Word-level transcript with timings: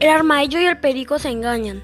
El 0.00 0.10
armadillo 0.10 0.60
y 0.60 0.64
el 0.64 0.78
perico 0.78 1.18
se 1.18 1.28
engañan. 1.28 1.82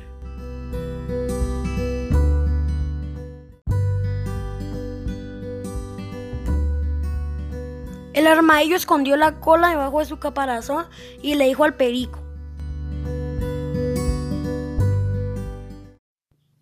El 8.12 8.28
armadillo 8.28 8.76
escondió 8.76 9.16
la 9.16 9.40
cola 9.40 9.70
debajo 9.70 9.98
de 9.98 10.04
su 10.04 10.20
caparazón 10.20 10.86
y 11.22 11.34
le 11.34 11.46
dijo 11.46 11.64
al 11.64 11.74
perico. 11.74 12.20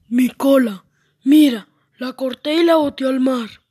Mi 0.09 0.31
cola, 0.31 0.85
mira, 1.23 1.69
la 1.99 2.15
corté 2.15 2.55
y 2.55 2.65
la 2.65 2.77
boté 2.77 3.07
al 3.07 3.21
mar. 3.21 3.62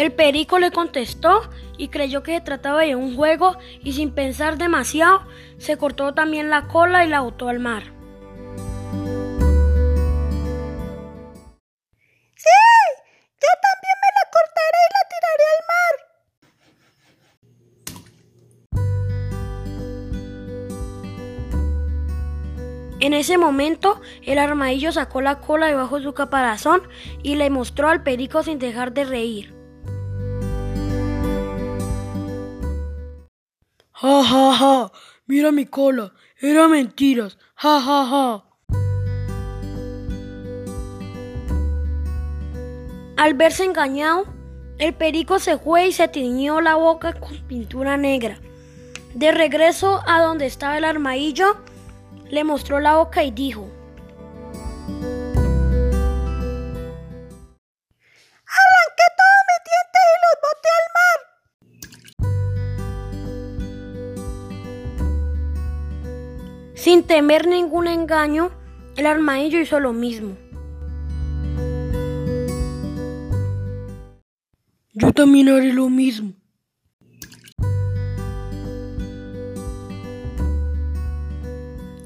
El 0.00 0.12
perico 0.12 0.58
le 0.58 0.70
contestó 0.70 1.42
y 1.76 1.88
creyó 1.88 2.22
que 2.22 2.32
se 2.32 2.40
trataba 2.40 2.80
de 2.80 2.96
un 2.96 3.16
juego 3.16 3.58
y 3.84 3.92
sin 3.92 4.12
pensar 4.12 4.56
demasiado 4.56 5.26
se 5.58 5.76
cortó 5.76 6.14
también 6.14 6.48
la 6.48 6.68
cola 6.68 7.04
y 7.04 7.08
la 7.08 7.20
botó 7.20 7.50
al 7.50 7.58
mar. 7.58 7.82
Sí, 12.34 12.48
yo 13.42 13.50
también 13.66 13.96
me 14.00 14.08
la 14.16 14.24
cortaré 14.32 14.80
y 14.86 14.92
la 14.96 15.02
tiraré 15.12 15.46
al 15.52 15.60
mar. 15.68 15.94
En 23.00 23.12
ese 23.12 23.36
momento, 23.36 24.00
el 24.24 24.38
armadillo 24.38 24.92
sacó 24.92 25.20
la 25.20 25.40
cola 25.40 25.66
debajo 25.66 25.98
de 25.98 26.04
su 26.04 26.14
caparazón 26.14 26.88
y 27.22 27.34
le 27.34 27.50
mostró 27.50 27.90
al 27.90 28.02
perico 28.02 28.42
sin 28.42 28.58
dejar 28.58 28.94
de 28.94 29.04
reír. 29.04 29.59
Ja, 34.02 34.22
ja, 34.24 34.52
ja. 34.58 34.92
Mira 35.26 35.52
mi 35.52 35.66
cola. 35.66 36.12
Era 36.40 36.68
mentiras. 36.68 37.36
Ja, 37.54 37.80
ja, 37.80 38.06
ja. 38.10 38.44
Al 43.18 43.34
verse 43.34 43.64
engañado, 43.64 44.24
el 44.78 44.94
perico 44.94 45.38
se 45.38 45.58
fue 45.58 45.88
y 45.88 45.92
se 45.92 46.08
tiñó 46.08 46.62
la 46.62 46.76
boca 46.76 47.12
con 47.12 47.36
pintura 47.46 47.98
negra. 47.98 48.38
De 49.12 49.32
regreso 49.32 50.00
a 50.06 50.22
donde 50.22 50.46
estaba 50.46 50.78
el 50.78 50.84
armadillo, 50.84 51.58
le 52.30 52.42
mostró 52.42 52.80
la 52.80 52.96
boca 52.96 53.22
y 53.22 53.30
dijo: 53.30 53.68
Sin 66.80 67.02
temer 67.02 67.46
ningún 67.46 67.88
engaño, 67.88 68.50
el 68.96 69.04
armadillo 69.04 69.60
hizo 69.60 69.80
lo 69.80 69.92
mismo. 69.92 70.38
Yo 74.94 75.12
también 75.12 75.50
haré 75.50 75.74
lo 75.74 75.90
mismo. 75.90 76.32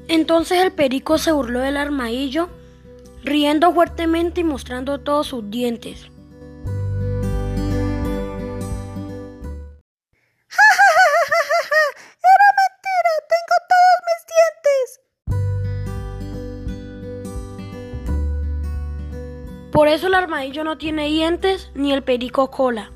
Entonces 0.09 0.61
el 0.61 0.73
perico 0.73 1.19
se 1.19 1.31
burló 1.31 1.61
del 1.61 1.77
armadillo, 1.77 2.49
riendo 3.23 3.71
fuertemente 3.71 4.41
y 4.41 4.43
mostrando 4.43 4.99
todos 4.99 5.27
sus 5.27 5.49
dientes. 5.49 6.11
Por 19.75 19.89
eso 19.89 20.07
el 20.07 20.13
armadillo 20.13 20.63
no 20.63 20.77
tiene 20.77 21.07
dientes 21.07 21.69
ni 21.75 21.91
el 21.91 22.01
perico 22.01 22.49
cola. 22.49 22.94